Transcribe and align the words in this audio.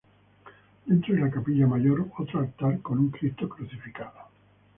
Dentro 0.87 1.13
de 1.13 1.21
la 1.21 1.29
capilla 1.29 1.67
mayor 1.67 2.07
otro 2.17 2.39
altar 2.39 2.81
con 2.81 2.97
un 2.97 3.11
Cristo 3.11 3.47
Crucificado. 3.47 4.29